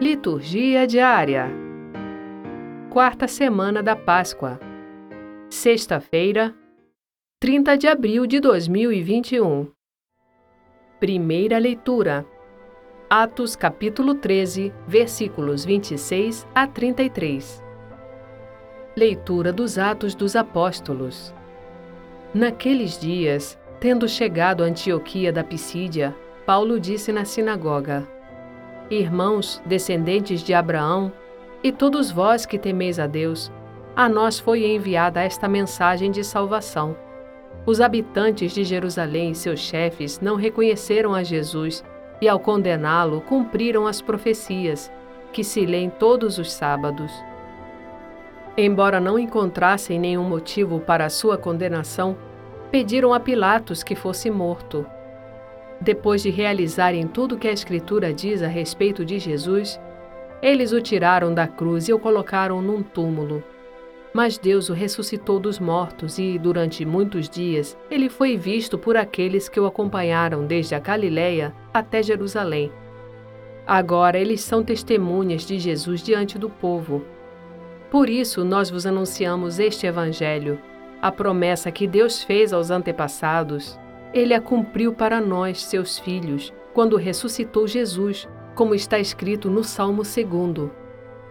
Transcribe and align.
Liturgia 0.00 0.88
diária. 0.88 1.48
Quarta 2.90 3.28
semana 3.28 3.80
da 3.80 3.94
Páscoa. 3.94 4.58
Sexta-feira, 5.48 6.52
30 7.38 7.76
de 7.76 7.86
abril 7.86 8.26
de 8.26 8.40
2021. 8.40 9.70
Primeira 10.98 11.58
leitura. 11.58 12.26
Atos 13.08 13.54
capítulo 13.54 14.16
13, 14.16 14.72
versículos 14.84 15.64
26 15.64 16.44
a 16.52 16.66
33. 16.66 17.62
Leitura 18.96 19.52
dos 19.52 19.78
Atos 19.78 20.16
dos 20.16 20.34
Apóstolos. 20.34 21.32
Naqueles 22.34 22.98
dias, 22.98 23.56
tendo 23.78 24.08
chegado 24.08 24.64
a 24.64 24.66
Antioquia 24.66 25.32
da 25.32 25.44
Pisídia, 25.44 26.16
Paulo 26.44 26.80
disse 26.80 27.12
na 27.12 27.24
sinagoga: 27.24 28.08
Irmãos, 28.90 29.62
descendentes 29.64 30.42
de 30.42 30.52
Abraão, 30.52 31.10
e 31.62 31.72
todos 31.72 32.10
vós 32.10 32.44
que 32.44 32.58
temeis 32.58 32.98
a 32.98 33.06
Deus, 33.06 33.50
a 33.96 34.08
nós 34.08 34.38
foi 34.38 34.66
enviada 34.66 35.22
esta 35.22 35.48
mensagem 35.48 36.10
de 36.10 36.22
salvação. 36.22 36.96
Os 37.64 37.80
habitantes 37.80 38.52
de 38.52 38.62
Jerusalém 38.62 39.30
e 39.30 39.34
seus 39.34 39.60
chefes 39.60 40.20
não 40.20 40.36
reconheceram 40.36 41.14
a 41.14 41.22
Jesus 41.22 41.82
e, 42.20 42.28
ao 42.28 42.38
condená-lo, 42.38 43.22
cumpriram 43.22 43.86
as 43.86 44.02
profecias, 44.02 44.92
que 45.32 45.42
se 45.42 45.64
lêem 45.64 45.88
todos 45.88 46.38
os 46.38 46.52
sábados. 46.52 47.10
Embora 48.56 49.00
não 49.00 49.18
encontrassem 49.18 49.98
nenhum 49.98 50.24
motivo 50.24 50.78
para 50.78 51.08
sua 51.08 51.38
condenação, 51.38 52.16
pediram 52.70 53.14
a 53.14 53.18
Pilatos 53.18 53.82
que 53.82 53.94
fosse 53.94 54.30
morto. 54.30 54.86
Depois 55.80 56.22
de 56.22 56.30
realizarem 56.30 57.06
tudo 57.06 57.34
o 57.34 57.38
que 57.38 57.48
a 57.48 57.52
Escritura 57.52 58.12
diz 58.12 58.42
a 58.42 58.48
respeito 58.48 59.04
de 59.04 59.18
Jesus, 59.18 59.80
eles 60.40 60.72
o 60.72 60.80
tiraram 60.80 61.32
da 61.32 61.46
cruz 61.46 61.88
e 61.88 61.92
o 61.92 61.98
colocaram 61.98 62.60
num 62.62 62.82
túmulo. 62.82 63.42
Mas 64.12 64.38
Deus 64.38 64.68
o 64.68 64.72
ressuscitou 64.72 65.40
dos 65.40 65.58
mortos 65.58 66.18
e, 66.18 66.38
durante 66.38 66.84
muitos 66.84 67.28
dias, 67.28 67.76
ele 67.90 68.08
foi 68.08 68.36
visto 68.36 68.78
por 68.78 68.96
aqueles 68.96 69.48
que 69.48 69.58
o 69.58 69.66
acompanharam 69.66 70.46
desde 70.46 70.74
a 70.74 70.78
Galiléia 70.78 71.52
até 71.72 72.02
Jerusalém. 72.02 72.70
Agora 73.66 74.18
eles 74.18 74.42
são 74.42 74.62
testemunhas 74.62 75.44
de 75.44 75.58
Jesus 75.58 76.02
diante 76.02 76.38
do 76.38 76.48
povo. 76.48 77.02
Por 77.90 78.08
isso 78.08 78.44
nós 78.44 78.70
vos 78.70 78.86
anunciamos 78.86 79.58
este 79.58 79.86
Evangelho, 79.86 80.60
a 81.02 81.10
promessa 81.10 81.72
que 81.72 81.86
Deus 81.86 82.22
fez 82.22 82.52
aos 82.52 82.70
antepassados 82.70 83.78
ele 84.14 84.32
a 84.32 84.40
cumpriu 84.40 84.94
para 84.94 85.20
nós, 85.20 85.64
seus 85.64 85.98
filhos, 85.98 86.54
quando 86.72 86.96
ressuscitou 86.96 87.66
Jesus, 87.66 88.28
como 88.54 88.72
está 88.72 88.96
escrito 88.96 89.50
no 89.50 89.64
Salmo 89.64 90.02
2. 90.04 90.70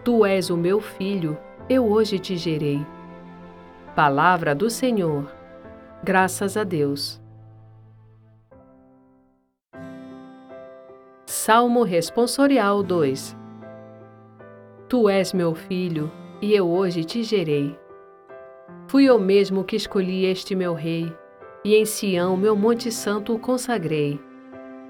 Tu 0.04 0.26
és 0.26 0.50
o 0.50 0.58
meu 0.58 0.82
filho, 0.82 1.38
eu 1.70 1.90
hoje 1.90 2.20
te 2.20 2.36
gerei. 2.36 2.86
Palavra 3.96 4.54
do 4.54 4.70
Senhor. 4.70 5.32
Graças 6.04 6.58
a 6.58 6.66
Deus. 6.66 7.22
Salmo 11.26 11.84
Responsorial 11.84 12.84
2 12.84 13.38
Tu 14.90 15.10
és 15.10 15.32
meu 15.32 15.56
filho, 15.56 16.12
e 16.42 16.54
eu 16.54 16.70
hoje 16.70 17.06
te 17.06 17.24
gerei. 17.24 17.80
Fui 18.88 19.06
eu 19.06 19.18
mesmo 19.18 19.64
que 19.64 19.78
escolhi 19.78 20.26
este 20.26 20.54
meu 20.54 20.74
rei 20.74 21.16
e 21.64 21.76
em 21.76 21.86
Sião, 21.86 22.36
meu 22.36 22.56
monte 22.56 22.92
santo, 22.92 23.34
o 23.34 23.40
consagrei. 23.40 24.20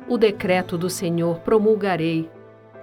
O 0.08 0.18
decreto 0.18 0.78
do 0.78 0.90
Senhor 0.90 1.40
promulgarei. 1.40 2.30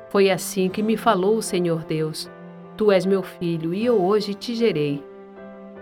Foi 0.09 0.31
assim 0.31 0.69
que 0.69 0.83
me 0.83 0.97
falou 0.97 1.37
o 1.37 1.43
Senhor 1.43 1.85
Deus: 1.85 2.31
Tu 2.77 2.93
és 2.93 3.05
meu 3.05 3.23
filho, 3.23 3.75
e 3.75 3.85
eu 3.85 4.01
hoje 4.01 4.33
te 4.33 4.55
gerei. 4.55 5.03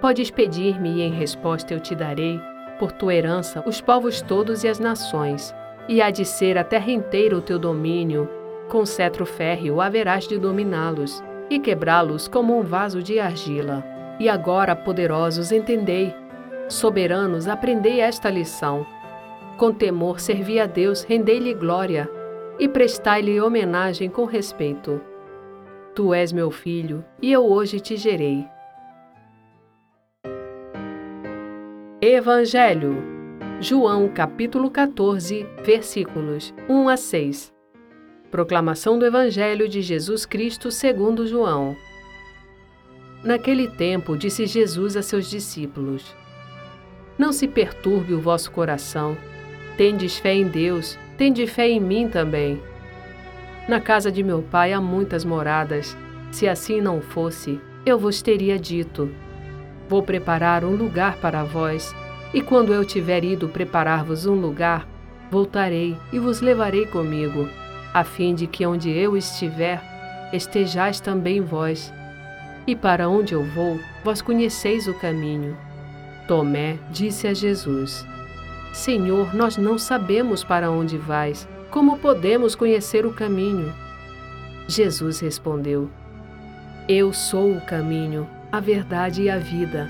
Podes 0.00 0.30
pedir-me, 0.30 0.96
e 0.96 1.02
em 1.02 1.12
resposta 1.12 1.74
eu 1.74 1.80
te 1.80 1.94
darei, 1.94 2.40
por 2.78 2.92
tua 2.92 3.14
herança, 3.14 3.62
os 3.66 3.80
povos 3.80 4.22
todos 4.22 4.64
e 4.64 4.68
as 4.68 4.78
nações, 4.78 5.54
e 5.88 6.00
há 6.00 6.10
de 6.10 6.24
ser 6.24 6.56
a 6.56 6.64
terra 6.64 6.90
inteira 6.90 7.36
o 7.36 7.42
teu 7.42 7.58
domínio. 7.58 8.28
Com 8.70 8.84
cetro 8.84 9.24
férreo 9.24 9.80
haverás 9.80 10.26
de 10.26 10.38
dominá-los, 10.38 11.22
e 11.50 11.58
quebrá-los 11.58 12.28
como 12.28 12.58
um 12.58 12.62
vaso 12.62 13.02
de 13.02 13.18
argila. 13.18 13.84
E 14.20 14.28
agora, 14.28 14.74
poderosos, 14.74 15.52
entendei 15.52 16.14
Soberanos, 16.68 17.48
aprendei 17.48 18.00
esta 18.00 18.28
lição. 18.28 18.86
Com 19.56 19.72
temor 19.72 20.20
servi 20.20 20.60
a 20.60 20.66
Deus, 20.66 21.02
rendei-lhe 21.02 21.54
glória 21.54 22.08
e 22.58 22.68
prestai-lhe 22.68 23.40
homenagem 23.40 24.10
com 24.10 24.26
respeito. 24.26 25.00
Tu 25.94 26.12
és 26.12 26.30
meu 26.30 26.50
filho, 26.50 27.04
e 27.22 27.32
eu 27.32 27.44
hoje 27.44 27.80
te 27.80 27.96
gerei. 27.96 28.46
Evangelho 32.00 33.02
João 33.60 34.06
capítulo 34.06 34.70
14, 34.70 35.44
versículos 35.64 36.54
1 36.68 36.88
a 36.88 36.96
6. 36.96 37.52
Proclamação 38.30 38.98
do 38.98 39.06
Evangelho 39.06 39.68
de 39.68 39.82
Jesus 39.82 40.24
Cristo 40.24 40.70
segundo 40.70 41.26
João. 41.26 41.74
Naquele 43.24 43.66
tempo 43.68 44.16
disse 44.16 44.46
Jesus 44.46 44.96
a 44.96 45.02
seus 45.02 45.28
discípulos: 45.28 46.14
não 47.18 47.32
se 47.32 47.48
perturbe 47.48 48.14
o 48.14 48.20
vosso 48.20 48.50
coração. 48.50 49.16
Tendes 49.76 50.16
fé 50.18 50.34
em 50.34 50.46
Deus, 50.46 50.98
tende 51.16 51.46
fé 51.46 51.68
em 51.68 51.80
mim 51.80 52.08
também. 52.08 52.62
Na 53.68 53.80
casa 53.80 54.10
de 54.10 54.22
meu 54.22 54.40
pai 54.40 54.72
há 54.72 54.80
muitas 54.80 55.24
moradas. 55.24 55.96
Se 56.30 56.48
assim 56.48 56.80
não 56.80 57.00
fosse, 57.00 57.60
eu 57.84 57.98
vos 57.98 58.22
teria 58.22 58.58
dito: 58.58 59.10
Vou 59.88 60.02
preparar 60.02 60.64
um 60.64 60.76
lugar 60.76 61.16
para 61.16 61.42
vós, 61.42 61.94
e 62.32 62.40
quando 62.40 62.72
eu 62.72 62.84
tiver 62.84 63.24
ido 63.24 63.48
preparar-vos 63.48 64.26
um 64.26 64.34
lugar, 64.34 64.86
voltarei 65.30 65.96
e 66.12 66.18
vos 66.18 66.40
levarei 66.40 66.86
comigo, 66.86 67.48
a 67.92 68.04
fim 68.04 68.34
de 68.34 68.46
que 68.46 68.66
onde 68.66 68.90
eu 68.90 69.16
estiver, 69.16 69.82
estejais 70.32 71.00
também 71.00 71.40
vós. 71.40 71.92
E 72.66 72.76
para 72.76 73.08
onde 73.08 73.32
eu 73.32 73.42
vou, 73.42 73.80
vós 74.04 74.20
conheceis 74.20 74.86
o 74.86 74.94
caminho. 74.94 75.56
Tomé 76.28 76.78
disse 76.90 77.26
a 77.26 77.32
Jesus: 77.32 78.06
Senhor, 78.74 79.34
nós 79.34 79.56
não 79.56 79.78
sabemos 79.78 80.44
para 80.44 80.70
onde 80.70 80.98
vais. 80.98 81.48
Como 81.70 81.98
podemos 81.98 82.54
conhecer 82.54 83.06
o 83.06 83.14
caminho? 83.14 83.74
Jesus 84.68 85.20
respondeu: 85.20 85.90
Eu 86.86 87.14
sou 87.14 87.54
o 87.54 87.60
caminho, 87.62 88.28
a 88.52 88.60
verdade 88.60 89.22
e 89.22 89.30
a 89.30 89.38
vida. 89.38 89.88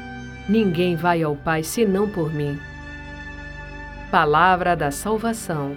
Ninguém 0.48 0.94
vai 0.94 1.24
ao 1.24 1.34
Pai 1.34 1.64
senão 1.64 2.08
por 2.08 2.32
mim. 2.32 2.56
Palavra 4.08 4.76
da 4.76 4.92
salvação. 4.92 5.76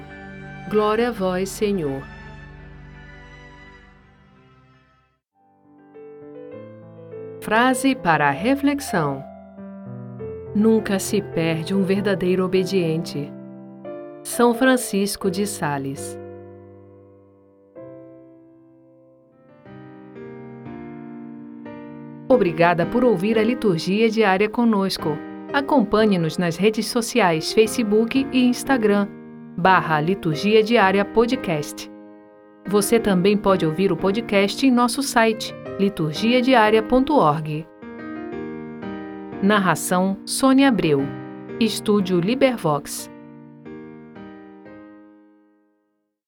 Glória 0.70 1.10
a 1.10 1.12
vós, 1.12 1.50
Senhor. 1.50 2.04
Frase 7.42 7.96
para 7.96 8.28
a 8.28 8.32
reflexão. 8.32 9.31
Nunca 10.54 11.00
se 11.00 11.22
perde 11.22 11.74
um 11.74 11.84
verdadeiro 11.84 12.44
obediente. 12.44 13.32
São 14.22 14.54
Francisco 14.54 15.32
de 15.32 15.48
Sales. 15.48 16.20
Obrigada 22.28 22.86
por 22.86 23.04
ouvir 23.04 23.38
a 23.38 23.44
liturgia 23.44 24.10
diária 24.10 24.50
conosco. 24.50 25.18
Acompanhe-nos 25.54 26.38
nas 26.38 26.56
redes 26.56 26.86
sociais 26.88 27.52
Facebook 27.52 28.26
e 28.32 28.46
Instagram, 28.46 29.08
barra 29.58 30.00
Liturgia 30.00 30.64
Diária 30.64 31.04
Podcast. 31.04 31.92
Você 32.68 33.00
também 33.00 33.36
pode 33.36 33.66
ouvir 33.66 33.92
o 33.92 33.98
podcast 33.98 34.66
em 34.66 34.72
nosso 34.72 35.02
site, 35.04 35.54
liturgiadiaria.org. 35.80 37.71
Narração 39.44 40.18
Sônia 40.24 40.70
Abreu. 40.70 41.02
Estúdio 41.60 42.20
Libervox. 42.20 43.11